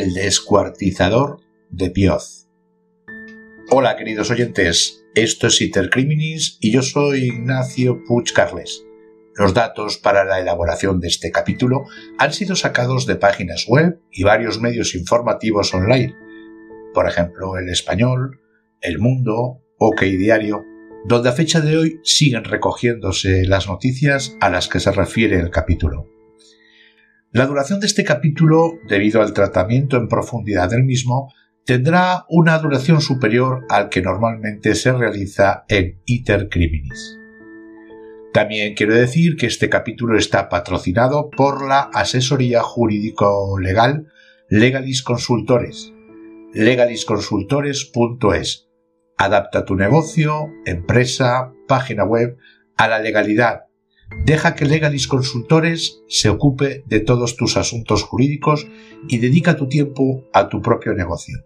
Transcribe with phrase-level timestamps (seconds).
[0.00, 2.48] El descuartizador de Pioz.
[3.68, 8.82] Hola queridos oyentes, esto es Intercriminis y yo soy Ignacio Puig Carles.
[9.34, 11.84] Los datos para la elaboración de este capítulo
[12.16, 16.16] han sido sacados de páginas web y varios medios informativos online,
[16.94, 18.40] por ejemplo El Español,
[18.80, 20.64] El Mundo, OK Diario,
[21.04, 25.50] donde a fecha de hoy siguen recogiéndose las noticias a las que se refiere el
[25.50, 26.08] capítulo.
[27.32, 31.32] La duración de este capítulo, debido al tratamiento en profundidad del mismo,
[31.64, 37.16] tendrá una duración superior al que normalmente se realiza en Iter Criminis.
[38.32, 44.08] También quiero decir que este capítulo está patrocinado por la asesoría jurídico-legal
[44.48, 45.92] Legalis Consultores,
[46.52, 48.68] legalisconsultores.es.
[49.16, 52.36] Adapta tu negocio, empresa, página web
[52.76, 53.69] a la legalidad
[54.24, 58.66] Deja que Legalis Consultores se ocupe de todos tus asuntos jurídicos
[59.08, 61.38] y dedica tu tiempo a tu propio negocio.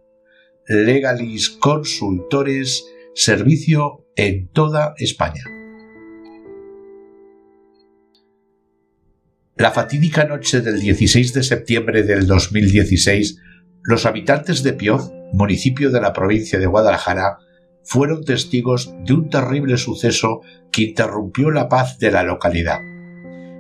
[0.67, 5.45] Legalis Consultores, servicio en toda España.
[9.57, 13.39] La fatídica noche del 16 de septiembre del 2016,
[13.85, 17.39] los habitantes de Pioz, municipio de la provincia de Guadalajara,
[17.85, 20.41] fueron testigos de un terrible suceso
[20.73, 22.81] que interrumpió la paz de la localidad.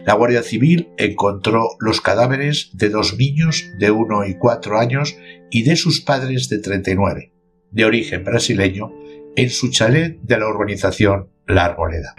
[0.04, 5.16] La Guardia Civil encontró los cadáveres de dos niños de 1 y 4 años
[5.50, 7.32] y de sus padres de 39,
[7.70, 8.92] de origen brasileño,
[9.36, 12.14] en su chalet de la urbanización La Arboleda.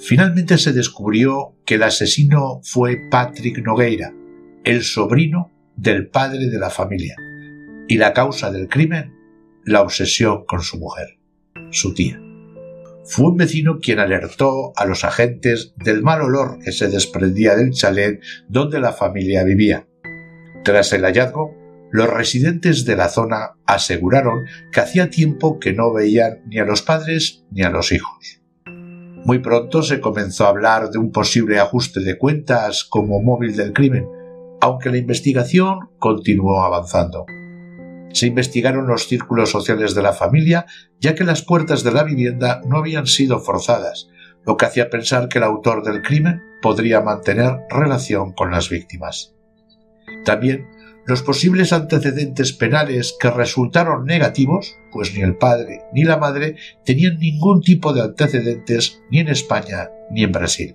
[0.00, 4.14] Finalmente se descubrió que el asesino fue Patrick Nogueira,
[4.64, 7.14] el sobrino del padre de la familia,
[7.88, 9.17] y la causa del crimen
[9.68, 11.18] la obsesión con su mujer,
[11.70, 12.20] su tía.
[13.04, 17.72] Fue un vecino quien alertó a los agentes del mal olor que se desprendía del
[17.72, 19.86] chalet donde la familia vivía.
[20.64, 21.54] Tras el hallazgo,
[21.90, 26.82] los residentes de la zona aseguraron que hacía tiempo que no veían ni a los
[26.82, 28.42] padres ni a los hijos.
[29.24, 33.72] Muy pronto se comenzó a hablar de un posible ajuste de cuentas como móvil del
[33.72, 34.06] crimen,
[34.60, 37.26] aunque la investigación continuó avanzando.
[38.12, 40.66] Se investigaron los círculos sociales de la familia,
[41.00, 44.08] ya que las puertas de la vivienda no habían sido forzadas,
[44.46, 49.34] lo que hacía pensar que el autor del crimen podría mantener relación con las víctimas.
[50.24, 50.66] También
[51.06, 57.18] los posibles antecedentes penales que resultaron negativos, pues ni el padre ni la madre tenían
[57.18, 60.74] ningún tipo de antecedentes ni en España ni en Brasil.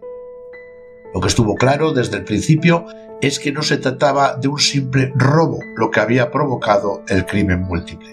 [1.13, 2.85] Lo que estuvo claro desde el principio
[3.21, 7.61] es que no se trataba de un simple robo lo que había provocado el crimen
[7.61, 8.09] múltiple.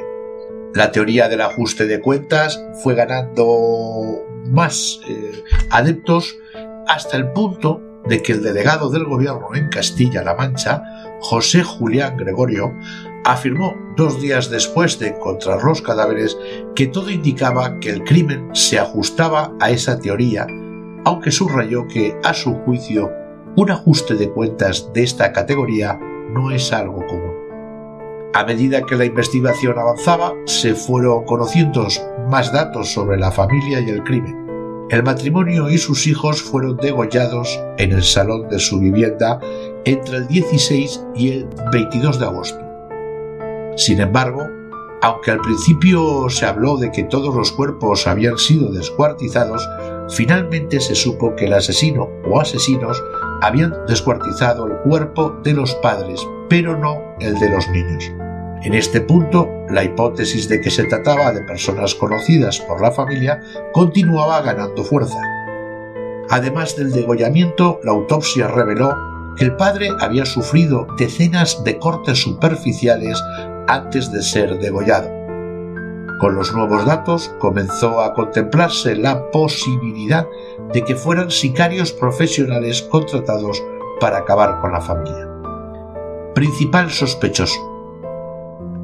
[0.75, 6.37] La teoría del ajuste de cuentas fue ganando más eh, adeptos
[6.87, 10.83] hasta el punto de que el delegado del gobierno en Castilla-La Mancha,
[11.21, 12.73] José Julián Gregorio,
[13.25, 16.37] afirmó dos días después de encontrar los cadáveres
[16.75, 20.47] que todo indicaba que el crimen se ajustaba a esa teoría,
[21.05, 23.11] aunque subrayó que, a su juicio,
[23.57, 25.99] un ajuste de cuentas de esta categoría
[26.33, 27.41] no es algo común.
[28.33, 31.89] A medida que la investigación avanzaba, se fueron conociendo
[32.29, 34.37] más datos sobre la familia y el crimen.
[34.89, 39.41] El matrimonio y sus hijos fueron degollados en el salón de su vivienda
[39.85, 42.61] entre el 16 y el 22 de agosto.
[43.77, 44.47] Sin embargo,
[45.03, 49.67] aunque al principio se habló de que todos los cuerpos habían sido descuartizados,
[50.11, 53.03] finalmente se supo que el asesino o asesinos
[53.43, 58.11] habían descuartizado el cuerpo de los padres, pero no el de los niños.
[58.63, 63.41] En este punto, la hipótesis de que se trataba de personas conocidas por la familia
[63.73, 65.19] continuaba ganando fuerza.
[66.29, 68.95] Además del degollamiento, la autopsia reveló
[69.37, 73.23] que el padre había sufrido decenas de cortes superficiales
[73.67, 75.20] antes de ser degollado.
[76.21, 80.29] Con los nuevos datos comenzó a contemplarse la posibilidad
[80.71, 83.63] de que fueran sicarios profesionales contratados
[84.01, 85.27] para acabar con la familia.
[86.35, 87.59] Principal sospechoso.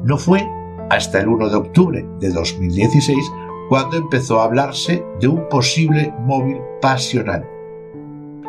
[0.03, 0.49] No fue
[0.89, 3.31] hasta el 1 de octubre de 2016
[3.69, 7.47] cuando empezó a hablarse de un posible móvil pasional.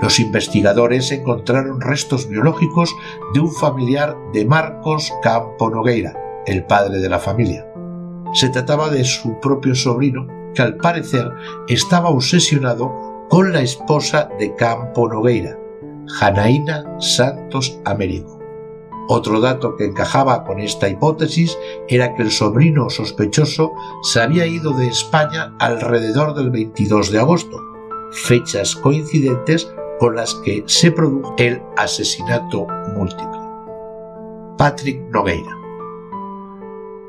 [0.01, 2.97] Los investigadores encontraron restos biológicos
[3.35, 6.15] de un familiar de Marcos Campo Nogueira,
[6.47, 7.68] el padre de la familia.
[8.35, 11.31] Se trataba de su propio sobrino, que al parecer
[11.69, 15.59] estaba obsesionado con la esposa de Campo Nogueira,
[16.07, 18.39] Janaína Santos Américo.
[19.11, 21.57] Otro dato que encajaba con esta hipótesis
[21.89, 23.73] era que el sobrino sospechoso
[24.03, 27.59] se había ido de España alrededor del 22 de agosto,
[28.13, 33.39] fechas coincidentes con las que se produjo el asesinato múltiple.
[34.59, 35.58] Patrick Nogueira.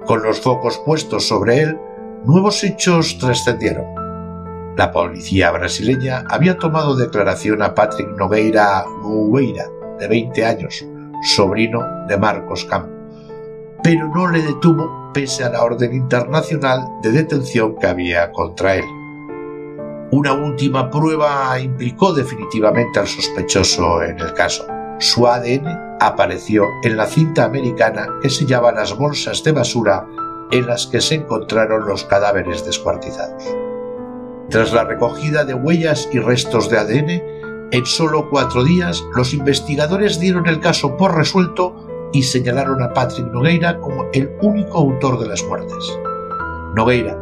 [0.06, 1.80] Con los focos puestos sobre él,
[2.26, 3.86] nuevos hechos trascendieron.
[4.78, 9.66] La policía brasileña había tomado declaración a Patrick Nogueira Gouveia,
[10.00, 10.86] de 20 años,
[11.36, 12.90] sobrino de Marcos Campo,
[13.84, 18.86] pero no le detuvo pese a la orden internacional de detención que había contra él.
[20.12, 24.66] Una última prueba implicó definitivamente al sospechoso en el caso.
[25.02, 30.06] Su ADN apareció en la cinta americana que sellaba las bolsas de basura
[30.52, 33.44] en las que se encontraron los cadáveres descuartizados.
[34.50, 37.24] Tras la recogida de huellas y restos de ADN,
[37.72, 43.32] en solo cuatro días los investigadores dieron el caso por resuelto y señalaron a Patrick
[43.32, 45.98] Nogueira como el único autor de las muertes.
[46.76, 47.18] Nogueira,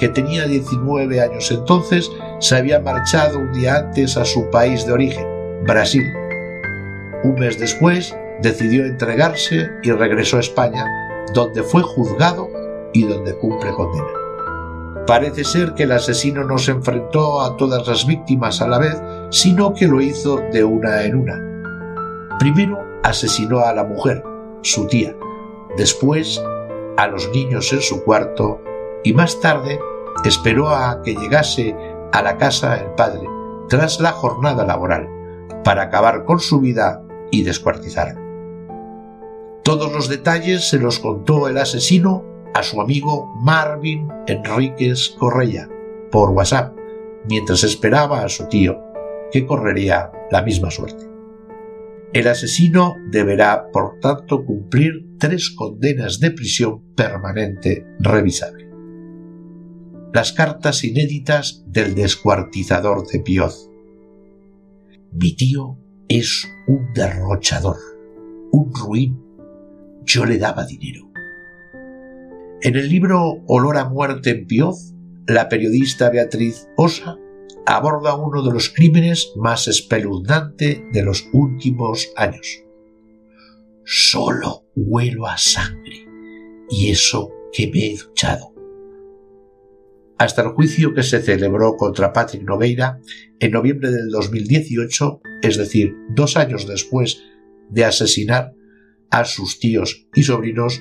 [0.00, 2.10] que tenía 19 años entonces,
[2.40, 5.26] se había marchado un día antes a su país de origen,
[5.64, 6.21] Brasil.
[7.24, 10.84] Un mes después decidió entregarse y regresó a España,
[11.34, 12.48] donde fue juzgado
[12.92, 14.22] y donde cumple condena.
[15.06, 19.00] Parece ser que el asesino no se enfrentó a todas las víctimas a la vez,
[19.30, 22.38] sino que lo hizo de una en una.
[22.38, 24.22] Primero asesinó a la mujer,
[24.62, 25.14] su tía,
[25.76, 26.42] después
[26.96, 28.60] a los niños en su cuarto
[29.02, 29.78] y más tarde
[30.24, 31.76] esperó a que llegase
[32.12, 33.26] a la casa el padre
[33.68, 35.08] tras la jornada laboral
[35.64, 37.01] para acabar con su vida
[37.32, 38.20] y descuartizarlo.
[39.64, 42.24] Todos los detalles se los contó el asesino
[42.54, 45.68] a su amigo Marvin Enríquez Correia
[46.12, 46.76] por WhatsApp,
[47.28, 48.78] mientras esperaba a su tío,
[49.32, 51.12] que correría la misma suerte.
[52.12, 58.68] El asesino deberá, por tanto, cumplir tres condenas de prisión permanente revisable.
[60.12, 63.70] Las cartas inéditas del descuartizador de Pioz.
[65.10, 65.78] Mi tío
[66.18, 67.78] es un derrochador,
[68.50, 69.18] un ruin.
[70.04, 71.10] Yo le daba dinero.
[72.60, 74.94] En el libro Olor a muerte en Pioz,
[75.26, 77.16] la periodista Beatriz Osa
[77.66, 82.62] aborda uno de los crímenes más espeluznantes de los últimos años.
[83.84, 86.06] Solo huelo a sangre,
[86.68, 88.51] y eso que me he duchado.
[90.22, 93.00] Hasta el juicio que se celebró contra Patrick Nogueira
[93.40, 97.24] en noviembre del 2018, es decir, dos años después
[97.70, 98.54] de asesinar
[99.10, 100.80] a sus tíos y sobrinos,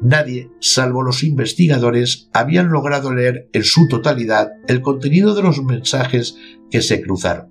[0.00, 6.38] Nadie, salvo los investigadores, habían logrado leer en su totalidad el contenido de los mensajes
[6.70, 7.50] que se cruzaron.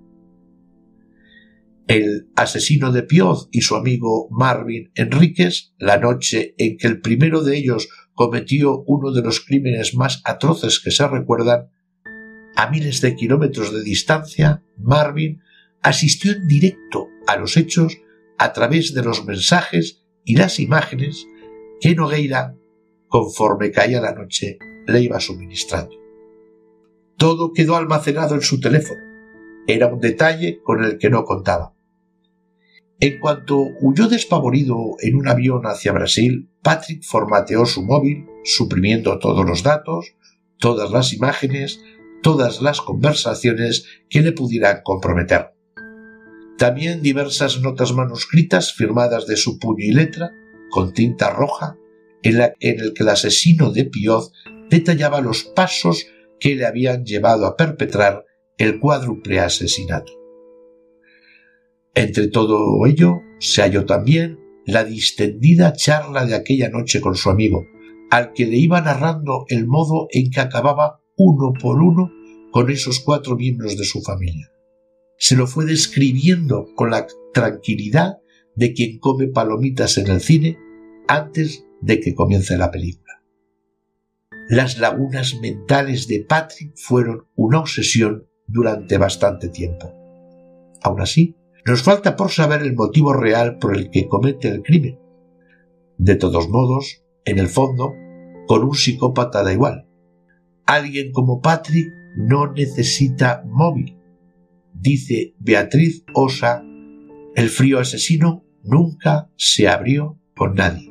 [1.86, 7.44] El asesino de Pioz y su amigo Marvin Enríquez, la noche en que el primero
[7.44, 7.88] de ellos
[8.20, 11.70] cometió uno de los crímenes más atroces que se recuerdan,
[12.54, 15.40] a miles de kilómetros de distancia, Marvin
[15.80, 17.96] asistió en directo a los hechos
[18.36, 21.26] a través de los mensajes y las imágenes
[21.80, 22.56] que Nogueira,
[23.08, 25.96] conforme caía la noche, le iba suministrando.
[27.16, 29.00] Todo quedó almacenado en su teléfono.
[29.66, 31.74] Era un detalle con el que no contaba.
[33.02, 39.46] En cuanto huyó despavorido en un avión hacia Brasil, Patrick formateó su móvil, suprimiendo todos
[39.46, 40.14] los datos,
[40.58, 41.80] todas las imágenes,
[42.22, 45.54] todas las conversaciones que le pudieran comprometer.
[46.58, 50.32] También diversas notas manuscritas firmadas de su puño y letra,
[50.68, 51.78] con tinta roja
[52.22, 54.30] en, la, el que el asesino de Pioz
[54.68, 56.06] detallaba los pasos
[56.38, 58.26] que le habían llevado a perpetrar
[58.58, 60.19] el cuádruple asesinato.
[61.94, 67.66] Entre todo ello se halló también la distendida charla de aquella noche con su amigo,
[68.10, 72.10] al que le iba narrando el modo en que acababa uno por uno
[72.52, 74.50] con esos cuatro miembros de su familia.
[75.18, 78.18] Se lo fue describiendo con la tranquilidad
[78.54, 80.58] de quien come palomitas en el cine
[81.08, 83.22] antes de que comience la película.
[84.48, 89.94] Las lagunas mentales de Patrick fueron una obsesión durante bastante tiempo.
[90.82, 91.36] Aún así,
[91.66, 94.98] nos falta por saber el motivo real por el que comete el crimen.
[95.98, 97.92] De todos modos, en el fondo,
[98.46, 99.86] con un psicópata da igual.
[100.66, 103.98] Alguien como Patrick no necesita móvil.
[104.72, 106.62] Dice Beatriz Osa,
[107.34, 110.90] el frío asesino nunca se abrió con nadie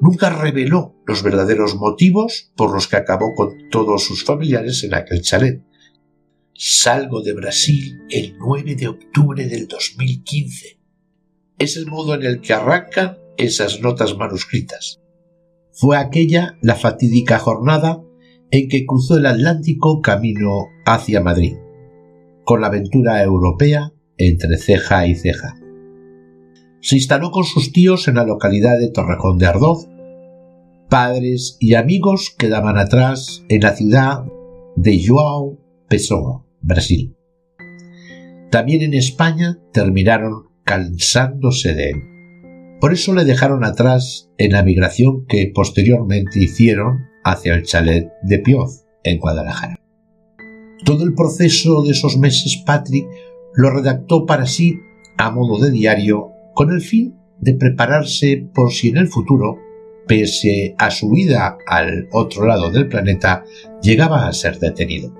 [0.00, 5.22] nunca reveló los verdaderos motivos por los que acabó con todos sus familiares en aquel
[5.22, 5.62] chalet.
[6.58, 10.80] Salgo de Brasil el 9 de octubre del 2015.
[11.58, 14.98] Es el modo en el que arrancan esas notas manuscritas.
[15.72, 18.02] Fue aquella la fatídica jornada
[18.50, 21.56] en que cruzó el Atlántico camino hacia Madrid,
[22.44, 25.56] con la aventura europea entre ceja y ceja.
[26.80, 29.88] se instaló con sus tíos en la localidad de Torrejón de Ardoz.
[30.88, 34.24] Padres y amigos quedaban atrás en la ciudad
[34.76, 35.58] de João
[35.88, 37.16] Pessoa, Brasil.
[38.50, 42.02] También en España terminaron cansándose de él.
[42.80, 48.38] Por eso le dejaron atrás en la migración que posteriormente hicieron hacia el chalet de
[48.38, 49.80] Pioz, en Guadalajara.
[50.84, 53.06] Todo el proceso de esos meses Patrick
[53.54, 54.78] lo redactó para sí
[55.16, 59.58] a modo de diario con el fin de prepararse por si en el futuro,
[60.06, 63.44] pese a su vida al otro lado del planeta,
[63.82, 65.14] llegaba a ser detenido.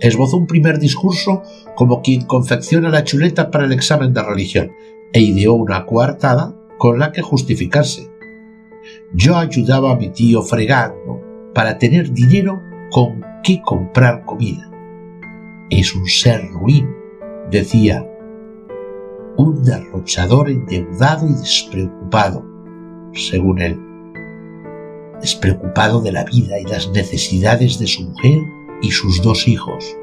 [0.00, 1.42] Esbozó un primer discurso
[1.76, 4.72] como quien confecciona la chuleta para el examen de religión
[5.12, 8.10] e ideó una coartada con la que justificarse.
[9.12, 11.20] Yo ayudaba a mi tío fregando
[11.54, 12.60] para tener dinero
[12.90, 14.70] con qué comprar comida.
[15.70, 16.88] Es un ser ruin,
[17.50, 18.06] decía,
[19.36, 22.44] un derrochador endeudado y despreocupado,
[23.12, 23.80] según él,
[25.20, 28.40] despreocupado de la vida y las necesidades de su mujer
[28.84, 29.96] y sus dos hijos.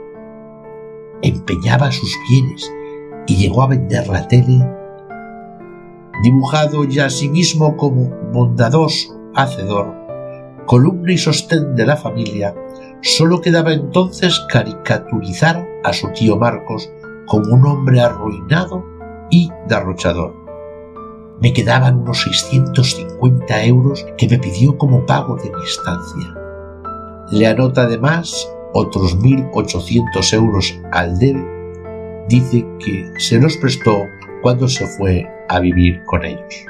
[1.21, 2.73] Empeñaba sus bienes
[3.27, 4.67] y llegó a vender la tele,
[6.23, 9.93] dibujado ya a sí mismo como bondadoso, hacedor,
[10.65, 12.55] columna y sostén de la familia,
[13.01, 16.91] solo quedaba entonces caricaturizar a su tío Marcos
[17.27, 18.83] como un hombre arruinado
[19.29, 20.35] y derrochador.
[21.39, 26.35] Me quedaban unos 650 euros que me pidió como pago de mi estancia.
[27.31, 31.46] Le anota además otros 1.800 euros al debe,
[32.28, 34.06] dice que se los prestó
[34.42, 36.66] cuando se fue a vivir con ellos.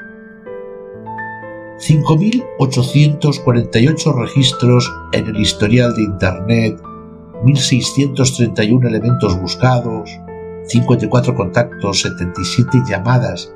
[1.78, 6.78] 5.848 registros en el historial de Internet,
[7.44, 10.10] 1.631 elementos buscados,
[10.66, 13.52] 54 contactos, 77 llamadas,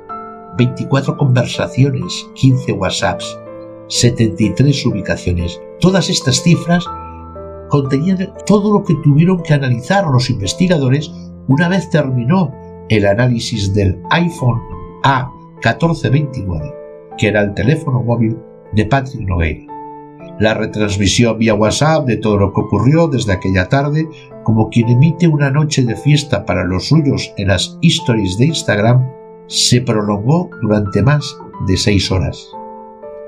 [0.57, 3.39] 24 conversaciones, 15 WhatsApps,
[3.87, 5.61] 73 ubicaciones.
[5.79, 6.85] Todas estas cifras
[7.69, 11.11] contenían todo lo que tuvieron que analizar los investigadores
[11.47, 12.53] una vez terminó
[12.89, 14.61] el análisis del iPhone
[15.03, 16.73] A1429,
[17.17, 18.37] que era el teléfono móvil
[18.73, 19.73] de Patrick Nogueira.
[20.39, 24.07] La retransmisión vía WhatsApp de todo lo que ocurrió desde aquella tarde,
[24.43, 29.09] como quien emite una noche de fiesta para los suyos en las stories de Instagram,
[29.47, 32.49] se prolongó durante más de seis horas.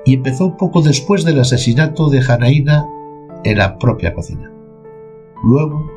[0.06, 2.88] Y empezó poco después del asesinato de Janaína
[3.44, 4.52] en la propia cocina.
[5.44, 5.90] Luego,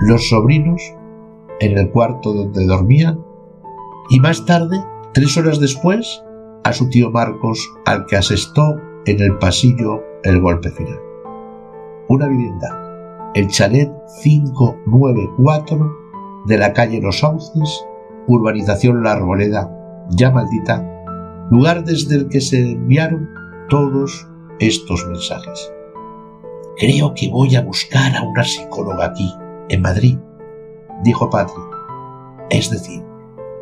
[0.00, 0.82] los sobrinos
[1.60, 3.24] en el cuarto donde dormían
[4.08, 4.78] y más tarde,
[5.12, 6.22] tres horas después,
[6.64, 11.00] a su tío Marcos al que asestó en el pasillo el golpe final.
[12.08, 13.90] Una vivienda, el chalet
[14.22, 15.92] 594
[16.46, 17.84] de la calle Los Sauces,
[18.26, 19.70] urbanización La Arboleda,
[20.10, 20.84] ya maldita,
[21.50, 23.28] lugar desde el que se enviaron
[23.68, 25.72] todos estos mensajes.
[26.78, 29.32] Creo que voy a buscar a una psicóloga aquí,
[29.70, 30.18] en Madrid,
[31.02, 31.64] dijo Patrick.
[32.50, 33.02] Es decir,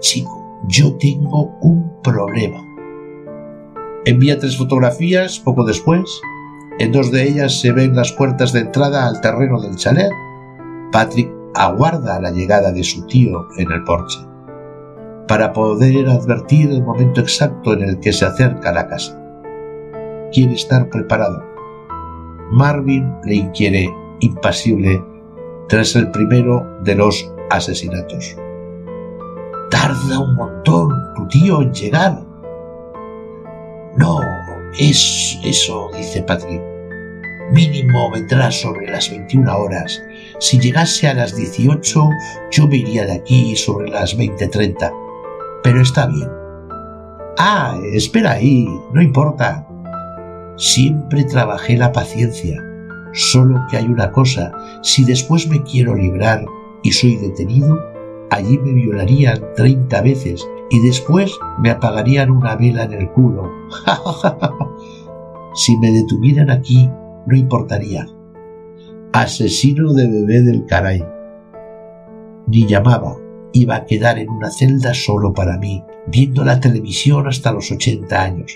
[0.01, 2.61] chico, yo tengo un problema.
[4.05, 6.21] Envía tres fotografías poco después.
[6.81, 10.11] En dos de ellas se ven las puertas de entrada al terreno del chalet.
[10.91, 14.19] Patrick aguarda la llegada de su tío en el porche
[15.29, 19.17] para poder advertir el momento exacto en el que se acerca a la casa.
[20.33, 21.54] Quiere estar preparado
[22.51, 25.03] Marvin le inquiere impasible
[25.69, 28.37] tras el primero de los asesinatos.
[29.71, 32.23] Tarda un montón tu tío en llegar.
[33.97, 34.21] No,
[34.79, 36.63] es eso, dice Patrick.
[37.53, 40.03] Mínimo vendrá sobre las 21 horas.
[40.41, 42.09] Si llegase a las 18,
[42.51, 44.93] yo me iría de aquí sobre las 20.30.
[45.63, 46.29] Pero está bien.
[47.39, 49.67] Ah, espera ahí, no importa.
[50.57, 52.63] Siempre trabajé la paciencia,
[53.13, 56.45] solo que hay una cosa, si después me quiero librar
[56.85, 57.81] y soy detenido,
[58.31, 63.51] allí me violarían treinta veces y después me apagarían una vela en el culo.
[65.57, 66.89] si me detuvieran aquí,
[67.27, 68.07] no importaría.
[69.13, 71.05] Asesino de bebé del caray.
[72.47, 73.17] Ni llamaba,
[73.53, 78.23] iba a quedar en una celda solo para mí, viendo la televisión hasta los ochenta
[78.23, 78.55] años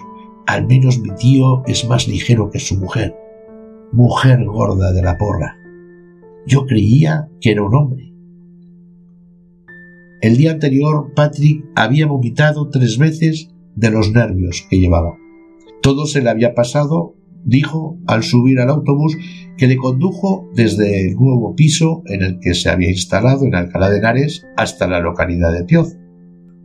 [0.49, 3.15] al menos mi tío es más ligero que su mujer,
[3.93, 5.59] mujer gorda de la porra.
[6.47, 8.15] Yo creía que era un hombre.
[10.23, 15.19] El día anterior Patrick había vomitado tres veces de los nervios que llevaba.
[15.83, 17.15] Todo se le había pasado,
[17.45, 19.19] dijo al subir al autobús
[19.59, 23.91] que le condujo desde el nuevo piso en el que se había instalado en Alcalá
[23.91, 25.95] de Henares hasta la localidad de Pioz.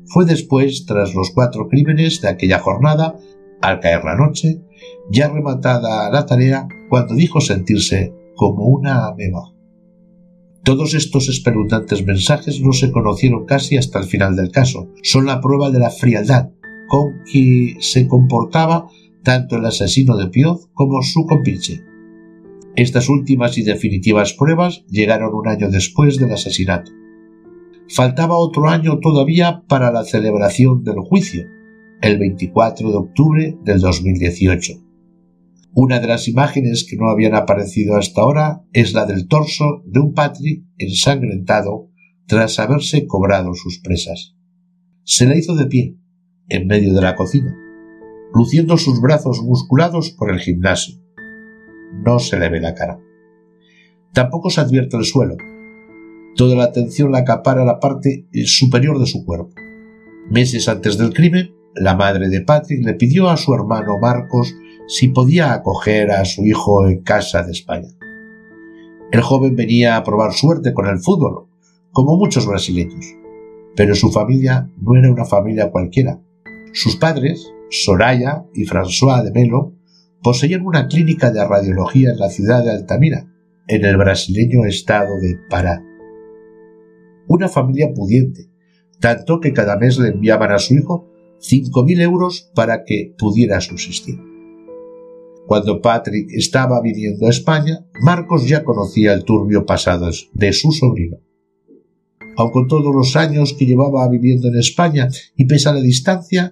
[0.06, 3.18] fue después, tras los cuatro crímenes de aquella jornada,
[3.64, 4.62] al caer la noche,
[5.10, 9.54] ya rematada la tarea, cuando dijo sentirse como una ameba.
[10.66, 14.90] Todos estos espeluznantes mensajes no se conocieron casi hasta el final del caso.
[15.02, 16.50] Son la prueba de la frialdad
[16.90, 18.88] con que se comportaba
[19.24, 21.84] tanto el asesino de Pioz como su compinche.
[22.76, 26.92] Estas últimas y definitivas pruebas llegaron un año después del asesinato.
[27.88, 31.48] Faltaba otro año todavía para la celebración del juicio,
[32.02, 34.74] el 24 de octubre del 2018.
[35.76, 40.00] Una de las imágenes que no habían aparecido hasta ahora es la del torso de
[40.00, 41.90] un Patrick ensangrentado
[42.28, 44.36] tras haberse cobrado sus presas.
[45.04, 45.98] Se la hizo de pie,
[46.50, 47.56] en medio de la cocina,
[48.34, 50.96] luciendo sus brazos musculados por el gimnasio.
[52.06, 53.00] No se le ve la cara.
[54.14, 55.38] Tampoco se advierte el suelo.
[56.36, 59.54] Toda la atención la acapara la parte superior de su cuerpo.
[60.30, 64.56] Meses antes del crimen, la madre de Patrick le pidió a su hermano Marcos
[64.88, 67.90] si podía acoger a su hijo en casa de España.
[69.12, 71.48] El joven venía a probar suerte con el fútbol,
[71.92, 73.06] como muchos brasileños,
[73.76, 76.20] pero su familia no era una familia cualquiera.
[76.74, 79.74] Sus padres, Soraya y François de Melo,
[80.22, 83.28] poseían una clínica de radiología en la ciudad de Altamira,
[83.68, 85.84] en el brasileño estado de Pará.
[87.28, 88.50] Una familia pudiente,
[89.00, 91.13] tanto que cada mes le enviaban a su hijo
[91.44, 94.20] cinco mil euros para que pudiera subsistir.
[95.46, 101.18] Cuando Patrick estaba viniendo a España, Marcos ya conocía el turbio pasado de su sobrino.
[102.38, 106.50] Aun con todos los años que llevaba viviendo en España y pese a la distancia,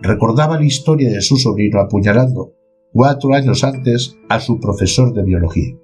[0.00, 2.54] recordaba la historia de su sobrino apuñalando,
[2.92, 5.76] cuatro años antes, a su profesor de biología.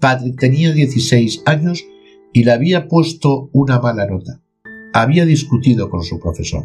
[0.00, 1.84] Patrick tenía 16 años
[2.32, 4.42] y le había puesto una mala nota.
[4.92, 6.64] Había discutido con su profesor.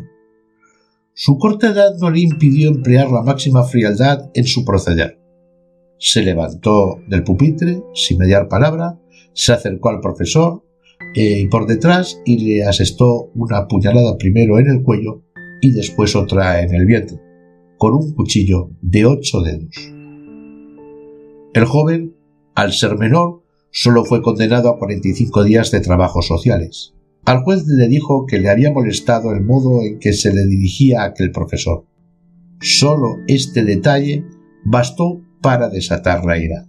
[1.13, 5.19] Su corta edad no le impidió emplear la máxima frialdad en su proceder.
[5.99, 8.99] Se levantó del pupitre sin mediar palabra,
[9.33, 10.63] se acercó al profesor
[11.13, 15.21] eh, por detrás y le asestó una puñalada primero en el cuello
[15.61, 17.21] y después otra en el vientre,
[17.77, 19.75] con un cuchillo de ocho dedos.
[21.53, 22.15] El joven,
[22.55, 26.94] al ser menor, solo fue condenado a 45 días de trabajos sociales.
[27.25, 31.03] Al juez le dijo que le había molestado el modo en que se le dirigía
[31.03, 31.85] aquel profesor.
[32.61, 34.23] Solo este detalle
[34.63, 36.67] bastó para desatar la ira.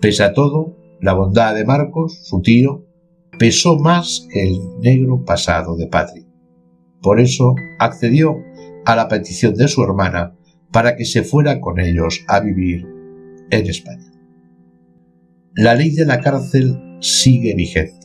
[0.00, 2.86] Pese a todo, la bondad de Marcos, su tío,
[3.36, 6.26] pesó más que el negro pasado de Patrick.
[7.02, 8.36] Por eso accedió
[8.84, 10.36] a la petición de su hermana
[10.70, 12.86] para que se fuera con ellos a vivir
[13.50, 14.12] en España.
[15.56, 18.03] La ley de la cárcel sigue vigente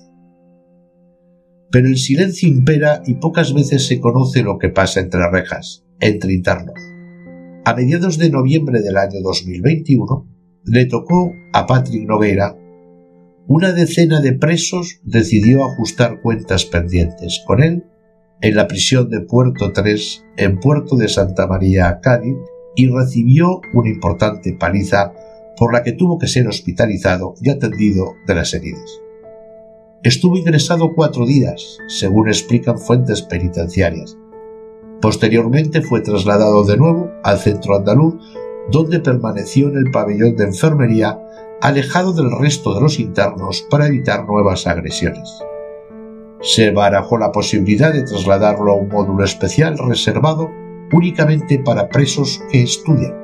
[1.72, 6.34] pero el silencio impera y pocas veces se conoce lo que pasa entre rejas, entre
[6.34, 6.80] internos.
[7.66, 10.28] A mediados de noviembre del año 2021,
[10.66, 12.58] le tocó a Patrick Noguera.
[13.48, 17.84] Una decena de presos decidió ajustar cuentas pendientes con él
[18.42, 22.38] en la prisión de Puerto 3 en Puerto de Santa María, Cádiz,
[22.76, 25.14] y recibió una importante paliza
[25.58, 29.02] por la que tuvo que ser hospitalizado y atendido de las heridas.
[30.02, 34.18] Estuvo ingresado cuatro días, según explican fuentes penitenciarias.
[35.02, 38.16] Posteriormente fue trasladado de nuevo al centro andaluz,
[38.72, 41.20] donde permaneció en el pabellón de enfermería,
[41.60, 45.38] alejado del resto de los internos para evitar nuevas agresiones.
[46.40, 50.50] Se barajó la posibilidad de trasladarlo a un módulo especial reservado
[50.94, 53.16] únicamente para presos que estudian.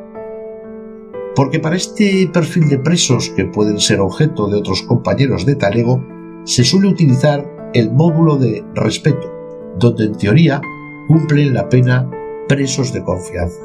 [1.38, 6.15] Porque para este perfil de presos que pueden ser objeto de otros compañeros de talego,
[6.46, 9.32] se suele utilizar el módulo de respeto,
[9.78, 10.62] donde en teoría
[11.08, 12.10] cumplen la pena
[12.48, 13.62] presos de confianza,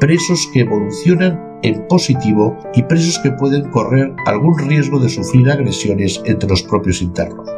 [0.00, 6.20] presos que evolucionan en positivo y presos que pueden correr algún riesgo de sufrir agresiones
[6.24, 7.48] entre los propios internos.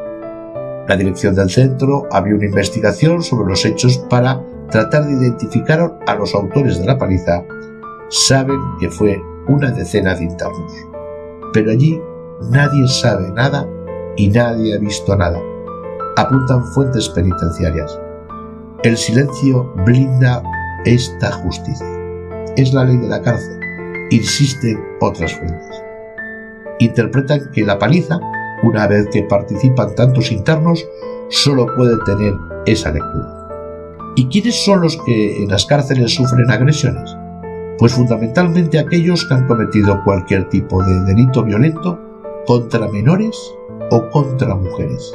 [0.86, 6.14] La dirección del centro abrió una investigación sobre los hechos para tratar de identificar a
[6.14, 7.42] los autores de la paliza.
[8.10, 10.72] Saben que fue una decena de internos.
[11.54, 11.98] Pero allí
[12.50, 13.66] nadie sabe nada
[14.16, 15.40] y nadie ha visto nada.
[16.16, 17.98] Apuntan fuentes penitenciarias.
[18.82, 20.42] El silencio blinda
[20.84, 21.86] esta justicia.
[22.56, 23.58] Es la ley de la cárcel.
[24.10, 25.82] Insisten otras fuentes.
[26.78, 28.20] Interpretan que la paliza,
[28.62, 30.86] una vez que participan tantos internos,
[31.28, 32.34] solo puede tener
[32.66, 33.48] esa lectura.
[34.16, 37.16] ¿Y quiénes son los que en las cárceles sufren agresiones?
[37.78, 41.98] Pues fundamentalmente aquellos que han cometido cualquier tipo de delito violento
[42.46, 43.36] contra menores
[43.90, 45.14] o contra mujeres.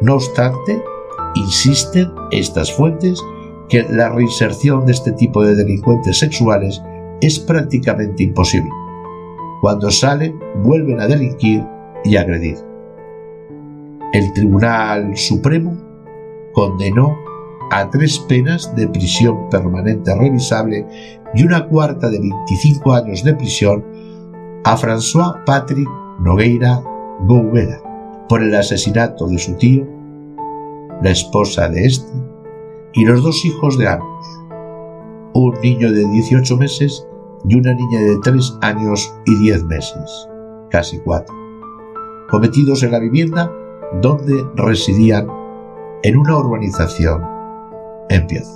[0.00, 0.82] No obstante,
[1.36, 3.22] Insisten estas fuentes
[3.68, 6.82] que la reinserción de este tipo de delincuentes sexuales
[7.20, 8.70] es prácticamente imposible.
[9.60, 11.62] Cuando salen, vuelven a delinquir
[12.04, 12.56] y agredir.
[14.14, 15.76] El Tribunal Supremo
[16.54, 17.14] condenó
[17.70, 20.86] a tres penas de prisión permanente revisable
[21.34, 23.84] y una cuarta de 25 años de prisión
[24.64, 25.88] a François Patrick
[26.20, 26.82] Nogueira
[27.20, 27.80] Goubera
[28.28, 29.86] por el asesinato de su tío,
[31.02, 32.12] la esposa de este
[32.92, 34.26] y los dos hijos de ambos,
[35.34, 37.06] un niño de 18 meses
[37.48, 40.28] y una niña de 3 años y 10 meses,
[40.70, 41.34] casi cuatro,
[42.30, 43.52] cometidos en la vivienda
[44.00, 45.28] donde residían
[46.02, 47.22] en una urbanización
[48.08, 48.48] en Pioz.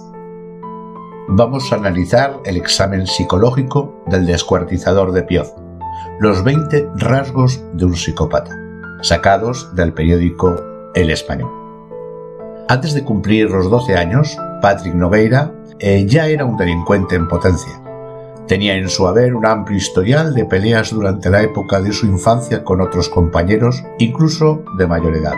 [1.28, 5.54] Vamos a analizar el examen psicológico del descuartizador de Pioz,
[6.20, 8.54] los 20 rasgos de un psicópata,
[9.00, 10.54] sacados del periódico
[10.94, 11.50] El Español.
[12.68, 17.80] Antes de cumplir los 12 años, Patrick Nogueira eh, ya era un delincuente en potencia.
[18.46, 22.64] Tenía en su haber un amplio historial de peleas durante la época de su infancia
[22.64, 25.36] con otros compañeros, incluso de mayor edad.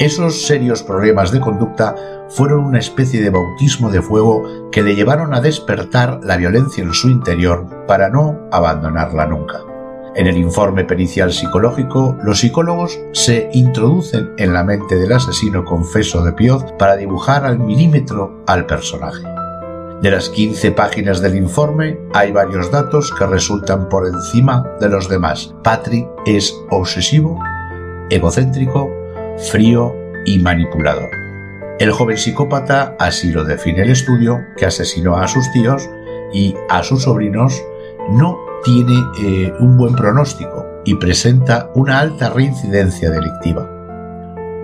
[0.00, 1.94] Esos serios problemas de conducta
[2.28, 6.92] fueron una especie de bautismo de fuego que le llevaron a despertar la violencia en
[6.92, 9.60] su interior para no abandonarla nunca.
[10.16, 16.22] En el informe pericial psicológico, los psicólogos se introducen en la mente del asesino confeso
[16.22, 19.24] de Pioz para dibujar al milímetro al personaje.
[20.02, 25.08] De las 15 páginas del informe hay varios datos que resultan por encima de los
[25.08, 25.52] demás.
[25.64, 27.40] Patrick es obsesivo,
[28.08, 28.88] egocéntrico,
[29.50, 29.96] frío
[30.26, 31.10] y manipulador.
[31.80, 35.90] El joven psicópata, así lo define el estudio, que asesinó a sus tíos
[36.32, 37.60] y a sus sobrinos,
[38.10, 43.70] no tiene eh, un buen pronóstico y presenta una alta reincidencia delictiva.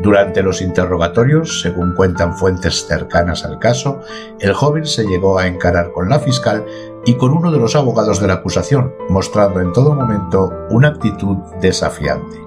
[0.02, 4.00] Durante los interrogatorios, según cuentan fuentes cercanas al caso,
[4.38, 6.64] el joven se llegó a encarar con la fiscal
[7.04, 11.36] y con uno de los abogados de la acusación, mostrando en todo momento una actitud
[11.60, 12.40] desafiante.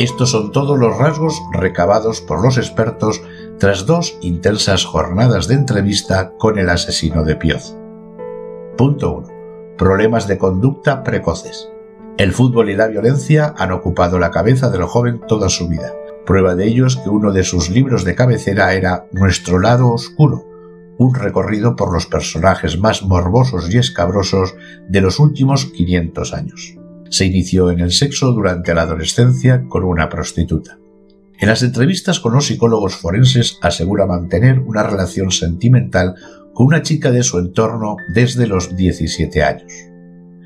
[0.00, 3.20] Estos son todos los rasgos recabados por los expertos
[3.58, 7.76] tras dos intensas jornadas de entrevista con el asesino de Pioz.
[8.76, 9.37] Punto 1
[9.78, 11.70] problemas de conducta precoces.
[12.18, 15.94] El fútbol y la violencia han ocupado la cabeza del joven toda su vida.
[16.26, 20.44] Prueba de ello es que uno de sus libros de cabecera era Nuestro lado oscuro,
[20.98, 24.56] un recorrido por los personajes más morbosos y escabrosos
[24.88, 26.74] de los últimos 500 años.
[27.08, 30.76] Se inició en el sexo durante la adolescencia con una prostituta.
[31.38, 36.16] En las entrevistas con los psicólogos forenses asegura mantener una relación sentimental
[36.64, 39.72] una chica de su entorno desde los 17 años.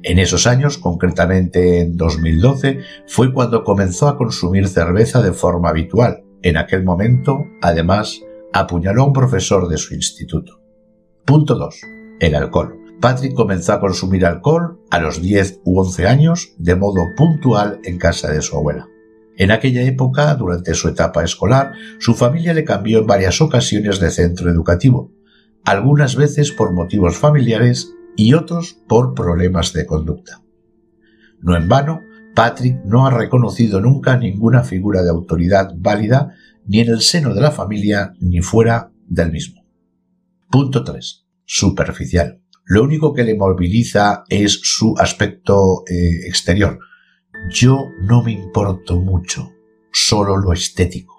[0.03, 6.25] En esos años, concretamente en 2012, fue cuando comenzó a consumir cerveza de forma habitual.
[6.43, 8.21] En aquel momento, además,
[8.53, 10.61] apuñaló a un profesor de su instituto.
[11.25, 11.81] Punto 2.
[12.21, 12.79] El alcohol.
[13.01, 17.99] Patrick comenzó a consumir alcohol a los 10 u 11 años de modo puntual en
[17.99, 18.89] casa de su abuela.
[19.37, 24.11] En aquella época, durante su etapa escolar, su familia le cambió en varias ocasiones de
[24.11, 25.11] centro educativo,
[25.65, 30.43] algunas veces por motivos familiares y otros por problemas de conducta.
[31.41, 32.01] No en vano,
[32.35, 36.35] Patrick no ha reconocido nunca ninguna figura de autoridad válida
[36.67, 39.63] ni en el seno de la familia ni fuera del mismo.
[40.51, 41.27] Punto 3.
[41.45, 42.41] Superficial.
[42.65, 46.79] Lo único que le moviliza es su aspecto eh, exterior.
[47.51, 49.51] Yo no me importo mucho,
[49.91, 51.12] solo lo estético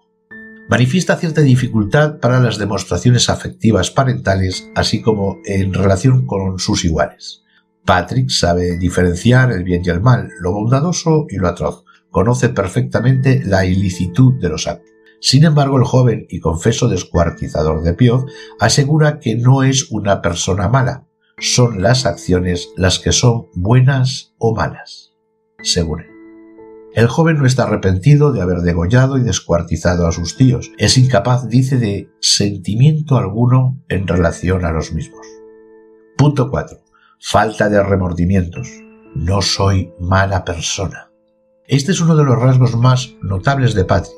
[0.69, 7.43] manifiesta cierta dificultad para las demostraciones afectivas parentales, así como en relación con sus iguales.
[7.85, 11.83] Patrick sabe diferenciar el bien y el mal, lo bondadoso y lo atroz.
[12.09, 14.89] Conoce perfectamente la ilicitud de los actos.
[15.19, 18.25] Sin embargo, el joven y confeso descuartizador de Pioz
[18.59, 21.07] asegura que no es una persona mala,
[21.39, 25.13] son las acciones las que son buenas o malas,
[25.61, 26.12] según él.
[26.95, 30.71] El joven no está arrepentido de haber degollado y descuartizado a sus tíos.
[30.77, 35.25] Es incapaz, dice, de sentimiento alguno en relación a los mismos.
[36.17, 36.77] Punto 4.
[37.19, 38.69] Falta de remordimientos.
[39.15, 41.09] No soy mala persona.
[41.65, 44.13] Este es uno de los rasgos más notables de Patrick.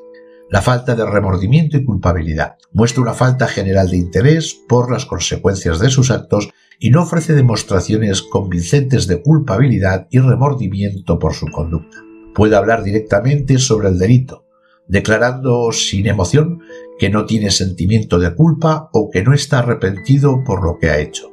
[0.49, 2.57] La falta de remordimiento y culpabilidad.
[2.73, 7.33] Muestra una falta general de interés por las consecuencias de sus actos y no ofrece
[7.33, 12.04] demostraciones convincentes de culpabilidad y remordimiento por su conducta
[12.35, 14.45] puede hablar directamente sobre el delito,
[14.87, 16.59] declarando sin emoción
[16.99, 20.99] que no tiene sentimiento de culpa o que no está arrepentido por lo que ha
[20.99, 21.31] hecho.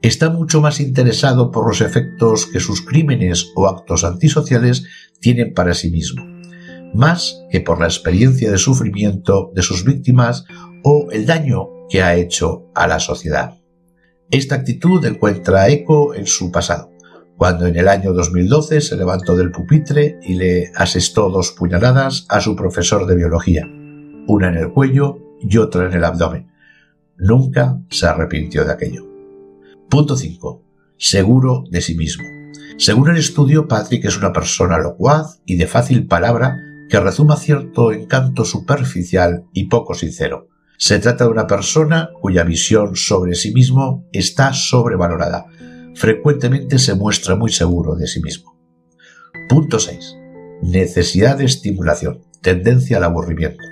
[0.00, 4.84] Está mucho más interesado por los efectos que sus crímenes o actos antisociales
[5.20, 6.24] tienen para sí mismo.
[6.94, 10.44] más que por la experiencia de sufrimiento de sus víctimas
[10.82, 13.58] o el daño que ha hecho a la sociedad.
[14.30, 16.90] Esta actitud encuentra eco en su pasado,
[17.38, 22.40] cuando en el año 2012 se levantó del pupitre y le asestó dos puñaladas a
[22.40, 23.64] su profesor de biología,
[24.26, 26.50] una en el cuello y otra en el abdomen.
[27.16, 29.06] Nunca se arrepintió de aquello.
[29.88, 30.64] Punto 5.
[30.96, 32.24] Seguro de sí mismo.
[32.76, 36.56] Según el estudio, Patrick es una persona locuaz y de fácil palabra
[36.90, 40.48] que rezuma cierto encanto superficial y poco sincero.
[40.76, 45.46] Se trata de una persona cuya visión sobre sí mismo está sobrevalorada.
[45.98, 48.56] Frecuentemente se muestra muy seguro de sí mismo.
[49.48, 50.16] Punto 6.
[50.62, 52.20] Necesidad de estimulación.
[52.40, 53.64] Tendencia al aburrimiento.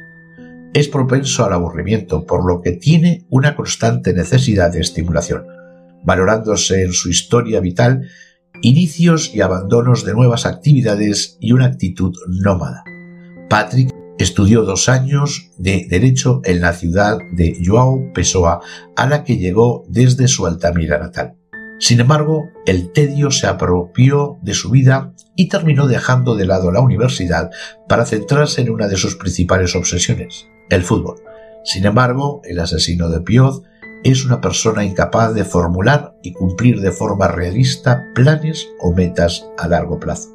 [0.75, 5.47] Es propenso al aburrimiento, por lo que tiene una constante necesidad de estimulación,
[6.03, 8.09] valorándose en su historia vital
[8.61, 12.83] inicios y abandonos de nuevas actividades y una actitud nómada.
[13.49, 18.63] Patrick estudió dos años de Derecho en la ciudad de Joao Pessoa,
[18.97, 21.37] a la que llegó desde su Altamira natal.
[21.79, 26.81] Sin embargo, el tedio se apropió de su vida y terminó dejando de lado la
[26.81, 27.51] universidad
[27.89, 31.21] para centrarse en una de sus principales obsesiones, el fútbol.
[31.65, 33.63] Sin embargo, el asesino de Pioz
[34.05, 39.69] es una persona incapaz de formular y cumplir de forma realista planes o metas a
[39.69, 40.31] largo plazo.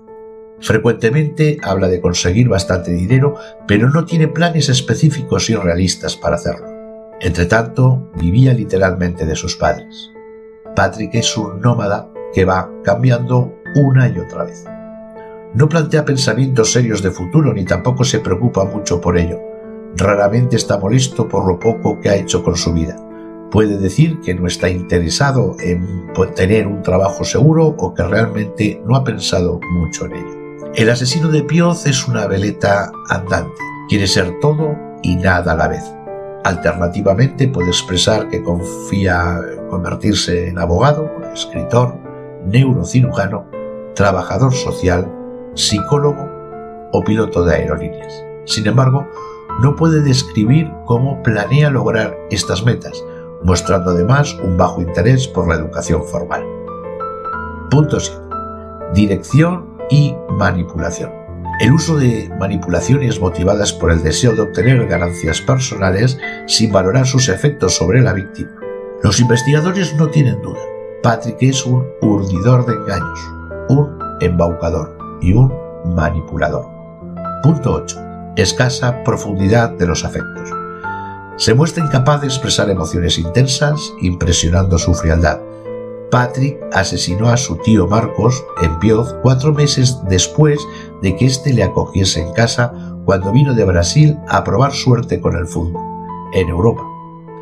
[0.59, 3.35] Frecuentemente habla de conseguir bastante dinero,
[3.67, 6.67] pero no tiene planes específicos y realistas para hacerlo.
[7.19, 10.11] Entre tanto, vivía literalmente de sus padres.
[10.75, 14.65] Patrick es un nómada que va cambiando una y otra vez.
[15.53, 19.39] No plantea pensamientos serios de futuro ni tampoco se preocupa mucho por ello.
[19.97, 22.95] Raramente está molesto por lo poco que ha hecho con su vida.
[23.51, 28.95] Puede decir que no está interesado en tener un trabajo seguro o que realmente no
[28.95, 30.41] ha pensado mucho en ello.
[30.73, 33.61] El asesino de Pioz es una veleta andante.
[33.89, 35.83] Quiere ser todo y nada a la vez.
[36.45, 39.37] Alternativamente puede expresar que confía
[39.71, 41.95] convertirse en abogado, escritor,
[42.45, 43.47] neurocirujano,
[43.95, 45.11] trabajador social,
[45.55, 46.29] psicólogo
[46.91, 48.23] o piloto de aerolíneas.
[48.45, 49.07] Sin embargo,
[49.61, 53.03] no puede describir cómo planea lograr estas metas,
[53.43, 56.43] mostrando además un bajo interés por la educación formal.
[57.69, 58.21] Punto 7.
[58.93, 61.11] Dirección y manipulación.
[61.59, 67.29] El uso de manipulaciones motivadas por el deseo de obtener ganancias personales sin valorar sus
[67.29, 68.60] efectos sobre la víctima.
[69.03, 70.59] Los investigadores no tienen duda.
[71.03, 73.19] Patrick es un urdidor de engaños,
[73.69, 75.51] un embaucador y un
[75.95, 76.67] manipulador.
[77.43, 77.99] Punto 8.
[78.35, 80.49] Escasa profundidad de los afectos.
[81.37, 85.39] Se muestra incapaz de expresar emociones intensas, impresionando su frialdad,
[86.11, 90.59] Patrick asesinó a su tío Marcos en Pioz cuatro meses después
[91.01, 92.73] de que éste le acogiese en casa
[93.05, 95.81] cuando vino de Brasil a probar suerte con el fútbol,
[96.33, 96.90] en Europa.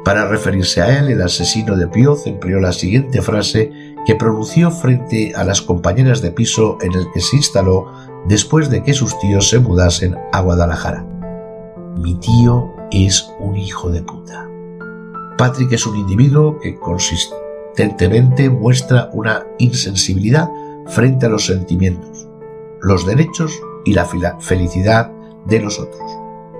[0.09, 3.71] Para referirse a él, el asesino de Pioz empleó la siguiente frase
[4.07, 7.85] que pronunció frente a las compañeras de piso en el que se instaló
[8.27, 11.05] después de que sus tíos se mudasen a Guadalajara.
[11.95, 14.49] Mi tío es un hijo de puta.
[15.37, 17.35] Patrick es un individuo que consiste
[18.49, 20.49] muestra una insensibilidad
[20.87, 22.27] frente a los sentimientos,
[22.81, 23.51] los derechos
[23.85, 24.07] y la
[24.39, 25.11] felicidad
[25.45, 26.11] de los otros.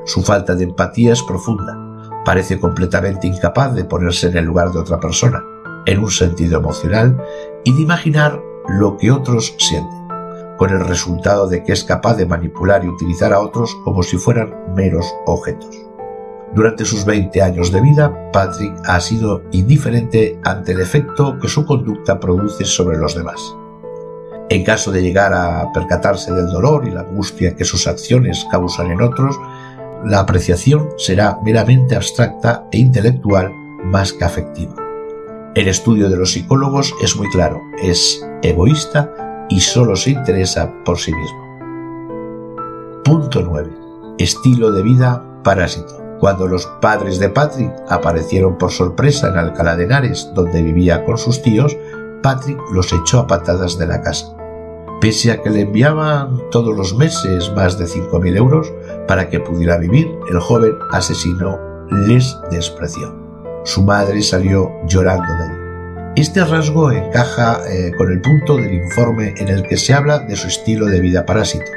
[0.05, 1.88] Su falta de empatía es profunda.
[2.29, 5.43] Parece completamente incapaz de ponerse en el lugar de otra persona,
[5.87, 7.17] en un sentido emocional,
[7.63, 10.07] y de imaginar lo que otros sienten,
[10.55, 14.17] con el resultado de que es capaz de manipular y utilizar a otros como si
[14.17, 15.75] fueran meros objetos.
[16.53, 21.65] Durante sus 20 años de vida, Patrick ha sido indiferente ante el efecto que su
[21.65, 23.41] conducta produce sobre los demás.
[24.49, 28.91] En caso de llegar a percatarse del dolor y la angustia que sus acciones causan
[28.91, 29.35] en otros,
[30.05, 34.73] la apreciación será meramente abstracta e intelectual más que afectiva.
[35.55, 40.99] El estudio de los psicólogos es muy claro, es egoísta y solo se interesa por
[40.99, 41.49] sí mismo.
[43.03, 43.69] Punto 9.
[44.19, 45.97] Estilo de vida parásito.
[46.19, 51.17] Cuando los padres de Patrick aparecieron por sorpresa en Alcalá de Henares, donde vivía con
[51.17, 51.77] sus tíos,
[52.21, 54.35] Patrick los echó a patadas de la casa.
[55.01, 58.73] Pese a que le enviaban todos los meses más de 5.000 euros
[59.07, 61.57] para que pudiera vivir, el joven asesino
[62.05, 63.15] les despreció.
[63.63, 66.13] Su madre salió llorando de él.
[66.17, 70.35] Este rasgo encaja eh, con el punto del informe en el que se habla de
[70.35, 71.71] su estilo de vida parásito.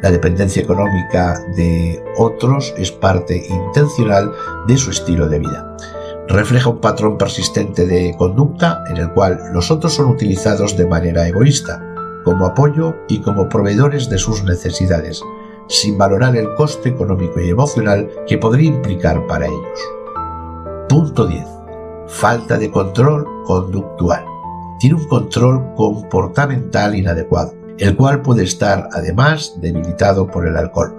[0.00, 4.32] La dependencia económica de otros es parte intencional
[4.66, 5.76] de su estilo de vida.
[6.26, 11.28] Refleja un patrón persistente de conducta en el cual los otros son utilizados de manera
[11.28, 11.91] egoísta,
[12.24, 15.22] como apoyo y como proveedores de sus necesidades,
[15.68, 19.80] sin valorar el coste económico y emocional que podría implicar para ellos.
[20.88, 21.44] Punto 10.
[22.08, 24.24] Falta de control conductual.
[24.78, 30.94] Tiene un control comportamental inadecuado, el cual puede estar además debilitado por el alcohol.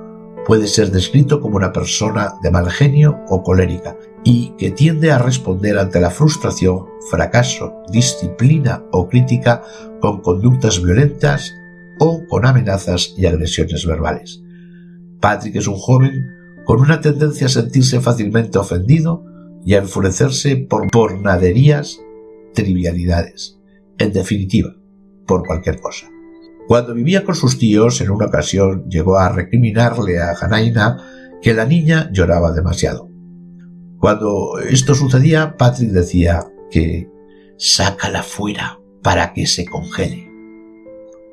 [0.46, 5.18] Puede ser descrito como una persona de mal genio o colérica y que tiende a
[5.18, 9.64] responder ante la frustración, fracaso, disciplina o crítica
[10.00, 11.54] con conductas violentas
[12.00, 14.42] o con amenazas y agresiones verbales.
[15.20, 16.28] Patrick es un joven
[16.66, 19.26] con una tendencia a sentirse fácilmente ofendido
[19.66, 22.00] y a enfurecerse por pornaderías,
[22.54, 23.60] trivialidades,
[23.98, 24.76] en definitiva,
[25.26, 26.08] por cualquier cosa.
[26.68, 30.98] Cuando vivía con sus tíos, en una ocasión llegó a recriminarle a Janaina
[31.42, 33.13] que la niña lloraba demasiado.
[34.04, 37.10] Cuando esto sucedía, Patrick decía que
[37.56, 40.30] sácala fuera para que se congele.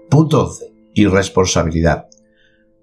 [0.08, 0.72] Punto 11.
[0.94, 2.06] Irresponsabilidad.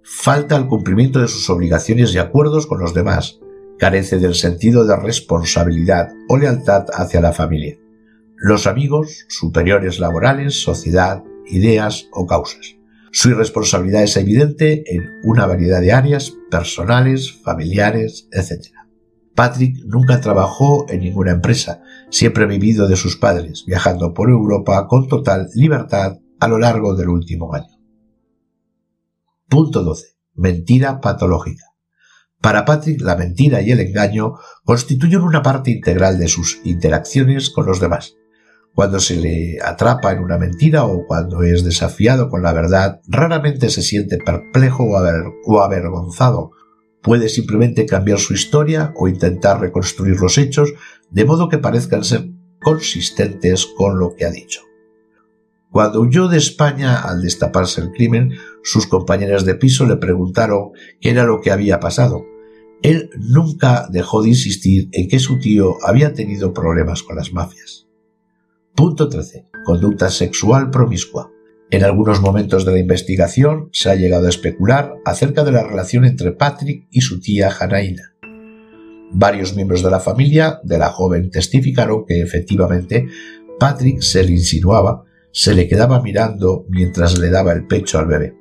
[0.04, 3.40] Falta el cumplimiento de sus obligaciones y acuerdos con los demás.
[3.80, 7.78] Carece del sentido de responsabilidad o lealtad hacia la familia.
[8.36, 12.76] Los amigos, superiores laborales, sociedad, ideas o causas.
[13.14, 18.77] Su irresponsabilidad es evidente en una variedad de áreas personales, familiares, etc.
[19.38, 24.88] Patrick nunca trabajó en ninguna empresa, siempre ha vivido de sus padres, viajando por Europa
[24.88, 27.78] con total libertad a lo largo del último año.
[29.48, 30.16] Punto 12.
[30.34, 31.66] Mentira patológica.
[32.42, 34.34] Para Patrick, la mentira y el engaño
[34.66, 38.16] constituyen una parte integral de sus interacciones con los demás.
[38.74, 43.70] Cuando se le atrapa en una mentira o cuando es desafiado con la verdad, raramente
[43.70, 44.84] se siente perplejo
[45.46, 46.54] o, avergonzado.
[47.02, 50.74] Puede simplemente cambiar su historia o intentar reconstruir los hechos
[51.10, 52.30] de modo que parezcan ser
[52.62, 54.62] consistentes con lo que ha dicho.
[55.70, 58.34] Cuando huyó de España al destaparse el crimen,
[58.64, 62.26] sus compañeras de piso le preguntaron qué era lo que había pasado.
[62.82, 67.88] Él nunca dejó de insistir en que su tío había tenido problemas con las mafias.
[68.76, 69.48] Punto 13.
[69.66, 71.32] Conducta sexual promiscua.
[71.70, 76.06] En algunos momentos de la investigación se ha llegado a especular acerca de la relación
[76.06, 78.14] entre Patrick y su tía Janaina.
[79.12, 83.08] Varios miembros de la familia de la joven testificaron que efectivamente
[83.60, 85.04] Patrick se le insinuaba,
[85.34, 88.34] se le quedaba mirando mientras le daba el pecho al bebé.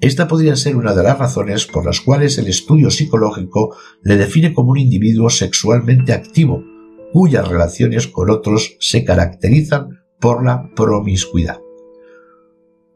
[0.00, 4.52] Esta podría ser una de las razones por las cuales el estudio psicológico le define
[4.52, 6.64] como un individuo sexualmente activo,
[7.12, 11.63] cuyas relaciones con otros se caracterizan por la promiscuidad.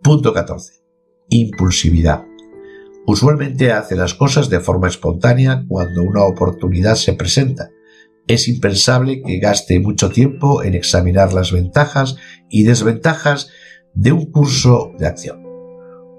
[0.02, 0.74] Punto 14.
[1.28, 2.24] Impulsividad.
[3.04, 7.70] Usualmente hace las cosas de forma espontánea cuando una oportunidad se presenta.
[8.28, 12.16] Es impensable que gaste mucho tiempo en examinar las ventajas
[12.48, 13.50] y desventajas
[13.92, 15.42] de un curso de acción,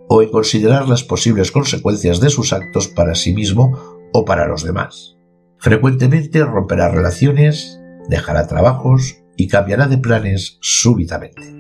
[0.10, 3.78] o en considerar las posibles consecuencias de sus actos para sí mismo
[4.12, 5.15] o para los demás.
[5.58, 11.59] Frecuentemente romperá relaciones, dejará trabajos y cambiará de planes súbitamente.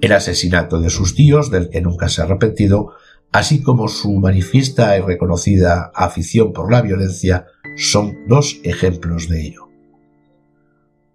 [0.00, 2.94] El asesinato de sus tíos, del que nunca se ha arrepentido,
[3.32, 9.68] así como su manifiesta y reconocida afición por la violencia, son dos ejemplos de ello.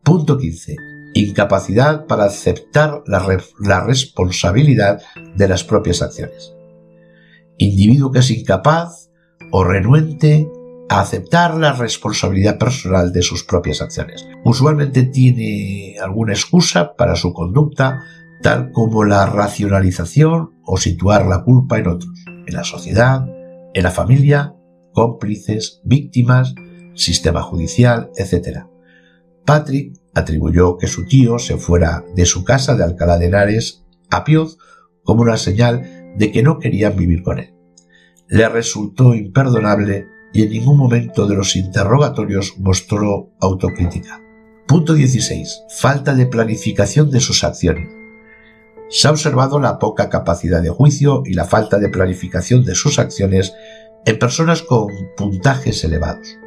[0.04, 0.76] Punto 15.
[1.16, 3.26] Incapacidad para aceptar la,
[3.60, 5.02] la, responsabilidad
[5.36, 6.54] de las propias acciones.
[7.58, 9.10] Individuo que es incapaz
[9.52, 10.48] o renuente
[10.90, 14.28] a aceptar la responsabilidad personal de sus propias acciones.
[14.44, 18.04] Usualmente tiene alguna excusa para su conducta,
[18.46, 23.26] tal como la racionalización o situar la culpa en otros, en la sociedad,
[23.74, 24.54] en la familia,
[24.94, 26.54] cómplices, víctimas,
[26.94, 28.66] sistema judicial, etc.
[29.46, 34.24] Patrick atribuyó que su tío se fuera de su casa de Alcalá de Henares a
[34.24, 34.60] Pioz
[35.04, 37.56] como una señal de que no querían vivir con él.
[38.28, 44.22] Le resultó imperdonable y en ningún momento de los interrogatorios mostró autocrítica.
[44.68, 45.64] Punto 16.
[45.80, 48.05] Falta de planificación de sus acciones.
[48.90, 53.00] Se ha observado la poca capacidad de juicio y la falta de planificación de sus
[53.00, 53.54] acciones
[54.06, 56.38] en personas con puntajes elevados.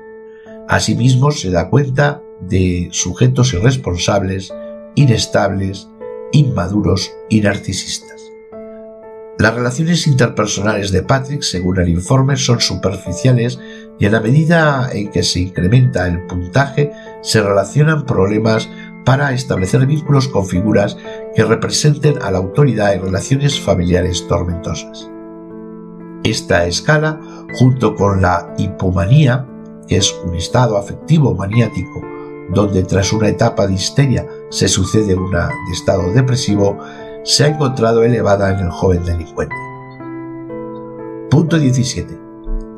[0.69, 4.53] Asimismo, se da cuenta de sujetos irresponsables,
[4.95, 5.89] inestables,
[6.33, 8.19] inmaduros y narcisistas.
[9.39, 13.59] Las relaciones interpersonales de Patrick, según el informe, son superficiales
[13.99, 16.91] y en la medida en que se incrementa el puntaje,
[17.23, 18.69] se relacionan problemas
[19.05, 20.97] para establecer vínculos con figuras
[21.35, 25.11] que representen a la autoridad en relaciones familiares tormentosas.
[26.25, 27.21] Esta escala,
[27.55, 29.47] junto con la hipomanía,
[29.87, 32.03] que es un estado afectivo maniático
[32.51, 36.79] donde tras una etapa de histeria se sucede una de estado depresivo,
[37.25, 39.55] se ha encontrado elevada en el joven delincuente.
[41.31, 42.19] Punto 17.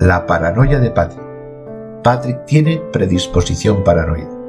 [0.01, 1.23] La paranoia de Patrick.
[2.03, 4.40] Patrick tiene predisposición paranoide.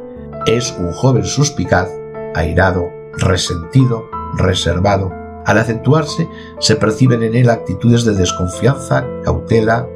[0.47, 1.87] Es un joven suspicaz,
[2.33, 5.13] airado, resentido, reservado.
[5.45, 6.27] Al acentuarse,
[6.59, 9.87] se perciben en él actitudes de desconfianza, cautela,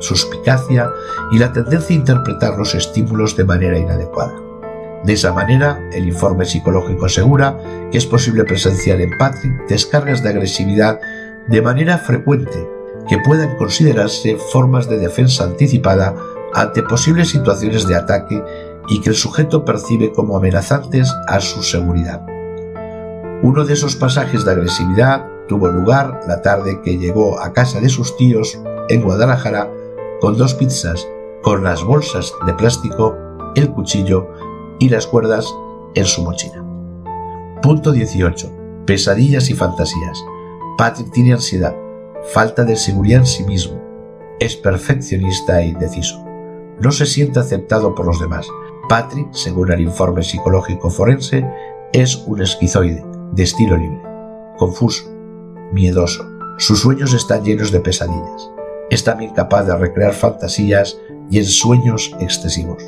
[0.00, 0.90] suspicacia
[1.30, 4.34] y la tendencia a interpretar los estímulos de manera inadecuada.
[5.04, 10.30] De esa manera, el informe psicológico asegura que es posible presenciar en Patrick descargas de
[10.30, 11.00] agresividad
[11.48, 12.68] de manera frecuente
[13.08, 16.16] que puedan considerarse formas de defensa anticipada
[16.54, 18.42] ante posibles situaciones de ataque
[18.88, 22.24] y que el sujeto percibe como amenazantes a su seguridad.
[23.42, 27.88] Uno de esos pasajes de agresividad tuvo lugar la tarde que llegó a casa de
[27.88, 29.70] sus tíos en Guadalajara
[30.20, 31.06] con dos pizzas,
[31.42, 33.16] con las bolsas de plástico,
[33.56, 34.28] el cuchillo
[34.78, 35.52] y las cuerdas
[35.94, 36.64] en su mochila.
[37.60, 38.84] Punto 18.
[38.86, 40.24] Pesadillas y fantasías.
[40.78, 41.76] Patrick tiene ansiedad,
[42.32, 43.80] falta de seguridad en sí mismo,
[44.40, 46.24] es perfeccionista e indeciso.
[46.80, 48.48] No se siente aceptado por los demás.
[48.88, 51.46] Patrick, según el informe psicológico forense,
[51.92, 54.02] es un esquizoide, de estilo libre,
[54.58, 55.04] confuso,
[55.72, 56.24] miedoso.
[56.58, 58.50] Sus sueños están llenos de pesadillas.
[58.90, 60.98] Es también capaz de recrear fantasías
[61.30, 62.82] y en sueños excesivos.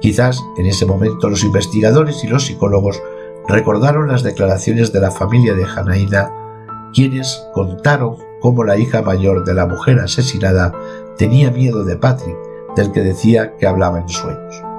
[0.00, 3.02] Quizás en ese momento los investigadores y los psicólogos
[3.48, 6.32] recordaron las declaraciones de la familia de Janaína,
[6.94, 10.72] quienes contaron cómo la hija mayor de la mujer asesinada
[11.16, 12.36] tenía miedo de Patrick,
[12.76, 14.69] del que decía que hablaba en sueños.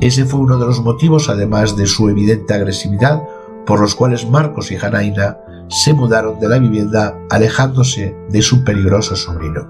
[0.00, 3.22] Ese fue uno de los motivos, además de su evidente agresividad,
[3.64, 5.38] por los cuales Marcos y Janaína
[5.68, 9.66] se mudaron de la vivienda alejándose de su peligroso sobrino.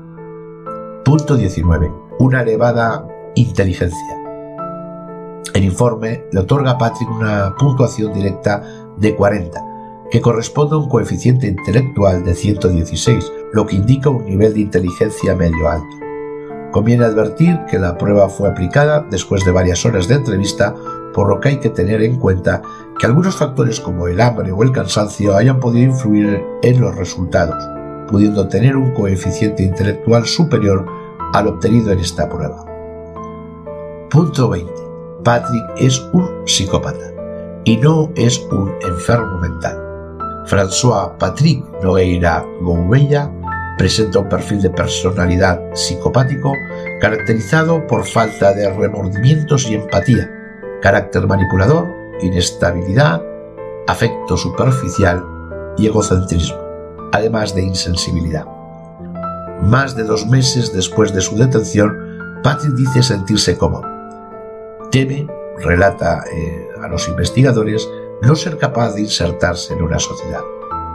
[1.05, 1.93] Punto 19.
[2.19, 4.21] Una elevada inteligencia.
[5.53, 8.63] El informe le otorga a Patrick una puntuación directa
[8.97, 9.61] de 40,
[10.11, 15.37] que corresponde a un coeficiente intelectual de 116, lo que indica un nivel de inteligencia
[15.37, 16.04] medio alto.
[16.75, 20.75] Conviene advertir que la prueba fue aplicada después de varias horas de entrevista,
[21.15, 22.63] por lo que hay que tener en cuenta
[22.99, 27.65] que algunos factores como el hambre o el cansancio hayan podido influir en los resultados,
[28.09, 30.85] pudiendo tener un coeficiente intelectual superior
[31.33, 32.65] al obtenido en esta prueba.
[34.11, 34.73] Punto 20.
[35.23, 37.13] Patrick es un psicópata
[37.63, 39.79] y no es un enfermo mental.
[40.47, 43.31] François Patrick Nogueira Gouveia
[43.77, 46.53] presenta un perfil de personalidad psicopático
[47.01, 50.31] caracterizado por falta de remordimientos y empatía,
[50.81, 51.89] carácter manipulador,
[52.21, 53.23] inestabilidad,
[53.87, 55.25] afecto superficial
[55.77, 56.59] y egocentrismo,
[57.13, 58.47] además de insensibilidad.
[59.63, 63.95] Más de dos meses después de su detención, Patrick dice sentirse cómodo
[64.95, 65.27] Teme,
[65.59, 67.89] relata eh, a los investigadores,
[68.23, 70.41] no ser capaz de insertarse en una sociedad.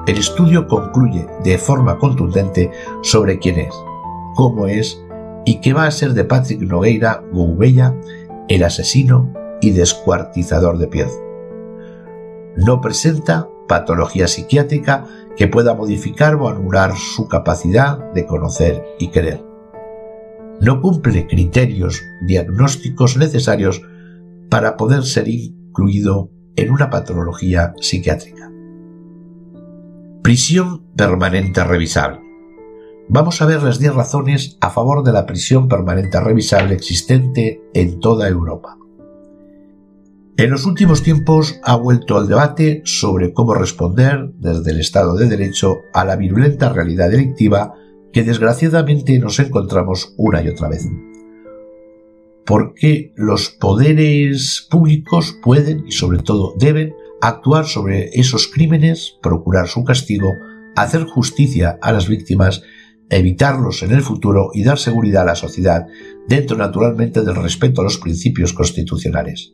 [0.09, 2.71] El estudio concluye de forma contundente
[3.03, 3.75] sobre quién es,
[4.33, 5.05] cómo es
[5.45, 7.95] y qué va a ser de Patrick Nogueira Gouveia,
[8.47, 9.31] el asesino
[9.61, 11.09] y descuartizador de piel.
[12.57, 15.05] No presenta patología psiquiátrica
[15.37, 19.47] que pueda modificar o anular su capacidad de conocer y querer
[20.61, 23.81] no cumple criterios diagnósticos necesarios
[24.49, 28.51] para poder ser incluido en una patología psiquiátrica.
[30.29, 32.19] Prisión permanente revisable.
[33.07, 37.99] Vamos a ver las 10 razones a favor de la prisión permanente revisable existente en
[37.99, 38.77] toda Europa.
[40.37, 45.27] En los últimos tiempos ha vuelto al debate sobre cómo responder desde el Estado de
[45.27, 47.73] Derecho a la virulenta realidad delictiva
[48.13, 50.87] que desgraciadamente nos encontramos una y otra vez.
[52.45, 59.83] Porque los poderes públicos pueden y sobre todo deben actuar sobre esos crímenes, procurar su
[59.83, 60.33] castigo,
[60.75, 62.61] hacer justicia a las víctimas,
[63.09, 65.87] evitarlos en el futuro y dar seguridad a la sociedad,
[66.27, 69.53] dentro naturalmente del respeto a los principios constitucionales.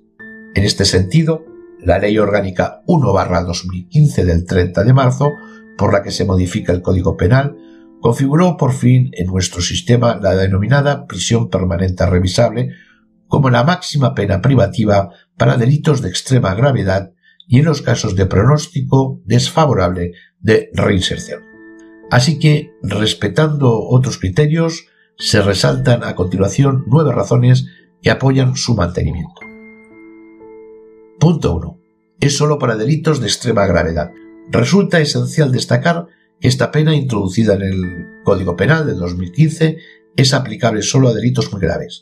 [0.53, 1.45] En este sentido,
[1.79, 5.31] la Ley Orgánica 1-2015 del 30 de marzo,
[5.77, 7.57] por la que se modifica el Código Penal,
[8.01, 12.69] configuró por fin en nuestro sistema la denominada prisión permanente revisable
[13.27, 17.14] como la máxima pena privativa para delitos de extrema gravedad
[17.47, 21.43] y en los casos de pronóstico desfavorable de reinserción.
[22.11, 24.85] Así que, respetando otros criterios,
[25.17, 27.67] se resaltan a continuación nueve razones
[28.01, 29.41] que apoyan su mantenimiento.
[31.19, 31.79] Punto 1.
[32.19, 34.11] Es solo para delitos de extrema gravedad.
[34.51, 36.07] Resulta esencial destacar
[36.41, 39.77] esta pena, introducida en el Código Penal de 2015,
[40.15, 42.01] es aplicable solo a delitos muy graves,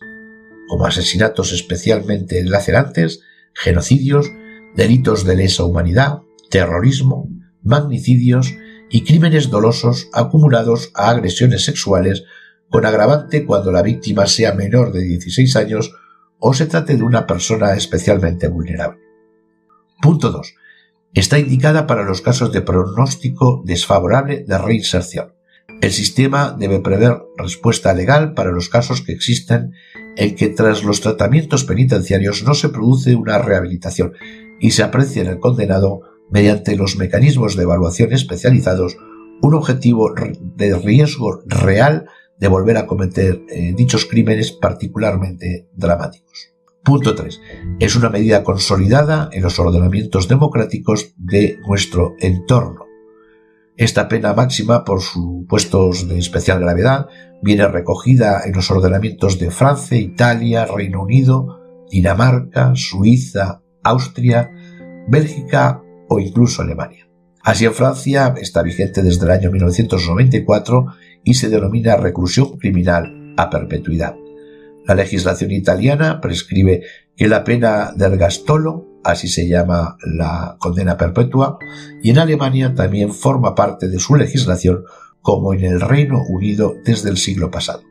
[0.67, 3.21] como asesinatos especialmente lacerantes,
[3.53, 4.31] genocidios,
[4.75, 7.29] delitos de lesa humanidad, terrorismo,
[7.63, 8.53] magnicidios
[8.89, 12.23] y crímenes dolosos acumulados a agresiones sexuales
[12.69, 15.93] con agravante cuando la víctima sea menor de 16 años
[16.39, 18.99] o se trate de una persona especialmente vulnerable.
[20.01, 20.55] Punto 2.
[21.13, 25.33] Está indicada para los casos de pronóstico desfavorable de reinserción.
[25.81, 29.73] El sistema debe prever respuesta legal para los casos que existen
[30.17, 34.13] en que tras los tratamientos penitenciarios no se produce una rehabilitación
[34.59, 38.97] y se aprecia en el condenado, mediante los mecanismos de evaluación especializados,
[39.41, 40.13] un objetivo
[40.55, 42.05] de riesgo real
[42.39, 46.53] de volver a cometer eh, dichos crímenes particularmente dramáticos.
[46.83, 47.39] Punto 3.
[47.79, 52.85] Es una medida consolidada en los ordenamientos democráticos de nuestro entorno.
[53.77, 57.07] Esta pena máxima, por supuestos de especial gravedad,
[57.41, 64.51] viene recogida en los ordenamientos de Francia, Italia, Reino Unido, Dinamarca, Suiza, Austria,
[65.07, 67.07] Bélgica o incluso Alemania.
[67.43, 70.87] Así en Francia está vigente desde el año 1994
[71.23, 74.15] y se denomina reclusión criminal a perpetuidad.
[74.85, 76.83] La legislación italiana prescribe
[77.15, 81.57] que la pena del gastolo, así se llama la condena perpetua,
[82.01, 84.83] y en Alemania también forma parte de su legislación
[85.21, 87.83] como en el Reino Unido desde el siglo pasado.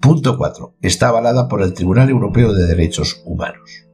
[0.00, 0.76] Punto 4.
[0.82, 3.85] Está avalada por el Tribunal Europeo de Derechos Humanos.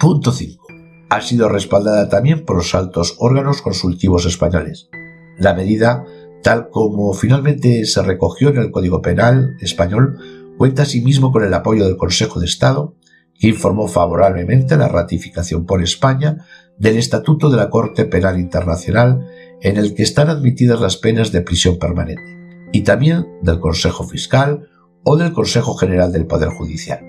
[0.00, 0.66] Punto 5.
[1.10, 4.88] Ha sido respaldada también por los altos órganos consultivos españoles.
[5.36, 6.06] La medida,
[6.42, 10.16] tal como finalmente se recogió en el Código Penal español,
[10.56, 12.94] cuenta asimismo con el apoyo del Consejo de Estado,
[13.38, 16.46] que informó favorablemente la ratificación por España
[16.78, 19.28] del Estatuto de la Corte Penal Internacional
[19.60, 22.38] en el que están admitidas las penas de prisión permanente,
[22.72, 24.66] y también del Consejo Fiscal
[25.04, 27.00] o del Consejo General del Poder Judicial.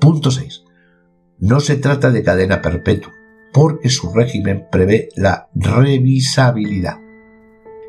[0.00, 0.64] Punto 6.
[1.40, 3.12] No se trata de cadena perpetua,
[3.52, 6.98] porque su régimen prevé la revisabilidad.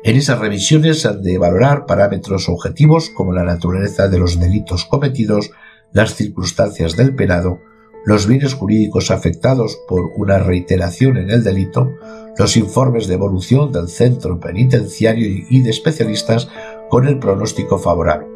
[0.04, 4.84] En esas revisiones se han de valorar parámetros objetivos como la naturaleza de los delitos
[4.84, 5.50] cometidos,
[5.92, 7.60] las circunstancias del penado,
[8.06, 11.90] los bienes jurídicos afectados por una reiteración en el delito,
[12.38, 16.48] los informes de evolución del centro penitenciario y de especialistas
[16.88, 18.28] con el pronóstico favorable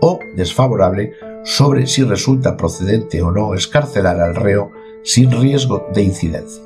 [0.00, 1.12] o desfavorable
[1.44, 4.72] sobre si resulta procedente o no escarcelar al reo
[5.02, 6.64] sin riesgo de incidencia.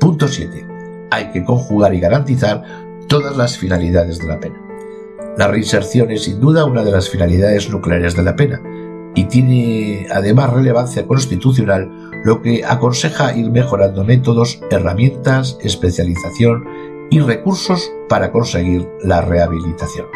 [0.00, 0.66] Punto 7.
[1.10, 2.62] Hay que conjugar y garantizar
[3.08, 4.60] todas las finalidades de la pena.
[5.36, 8.60] La reinserción es sin duda una de las finalidades nucleares de la pena
[9.14, 11.90] y tiene además relevancia constitucional,
[12.24, 16.64] lo que aconseja ir mejorando métodos, herramientas, especialización
[17.10, 20.06] y recursos para conseguir la rehabilitación.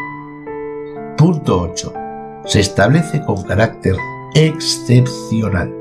[1.16, 2.01] Punto 8.
[2.44, 3.96] Se establece con carácter
[4.34, 5.72] excepcional.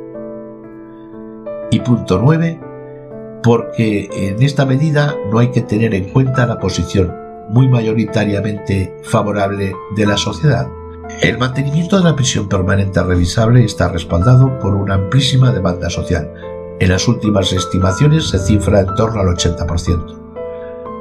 [1.71, 2.59] Y punto 9
[3.43, 7.13] porque en esta medida no hay que tener en cuenta la posición
[7.49, 10.67] muy mayoritariamente favorable de la sociedad.
[11.21, 16.31] El mantenimiento de la prisión permanente revisable está respaldado por una amplísima demanda social.
[16.79, 20.20] En las últimas estimaciones se cifra en torno al 80%.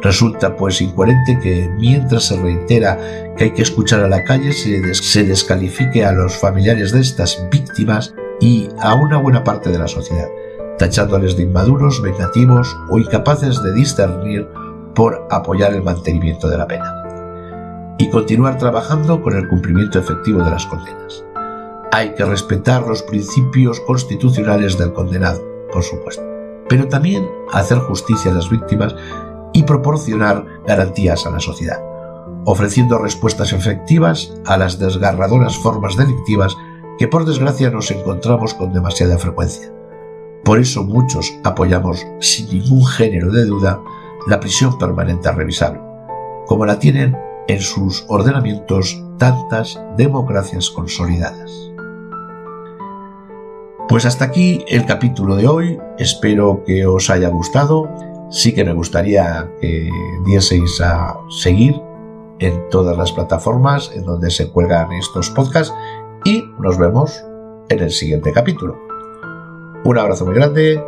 [0.03, 2.99] Resulta pues incoherente que mientras se reitera
[3.37, 8.15] que hay que escuchar a la calle se, descalifique a los familiares de estas víctimas
[8.41, 10.29] y a una buena parte de la sociedad
[10.81, 14.49] tachándoles de inmaduros, vengativos o incapaces de discernir
[14.95, 17.95] por apoyar el mantenimiento de la pena.
[17.99, 21.23] Y continuar trabajando con el cumplimiento efectivo de las condenas.
[21.93, 26.23] Hay que respetar los principios constitucionales del condenado, por supuesto,
[26.67, 28.97] pero también hacer justicia a las víctimas
[29.53, 31.83] y proporcionar garantías a la sociedad,
[32.45, 36.57] ofreciendo respuestas efectivas a las desgarradoras formas delictivas
[36.99, 39.73] que por desgracia nos encontramos con demasiada frecuencia.
[40.45, 43.81] Por eso muchos apoyamos sin ningún género de duda
[44.27, 45.81] la prisión permanente revisable,
[46.47, 47.17] como la tienen
[47.49, 51.71] en sus ordenamientos tantas democracias consolidadas.
[53.89, 57.89] Pues hasta aquí el capítulo de hoy, espero que os haya gustado,
[58.31, 59.91] sí que me gustaría que
[60.25, 61.81] dieseis a seguir
[62.39, 65.75] en todas las plataformas en donde se cuelgan estos podcasts
[66.25, 67.23] y nos vemos
[67.69, 68.79] en el siguiente capítulo.
[69.85, 70.83] Un abrazo muy grande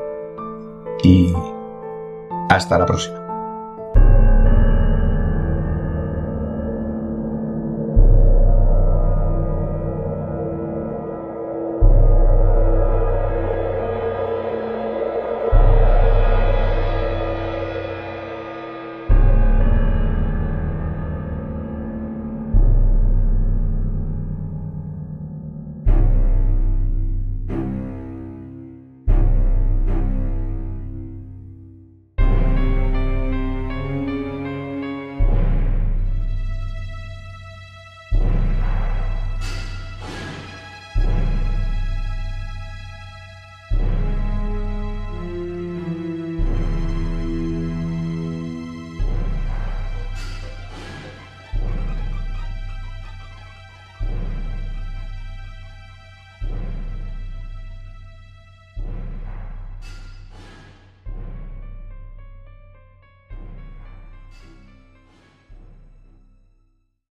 [1.03, 1.33] y
[2.49, 3.22] hasta la próxima.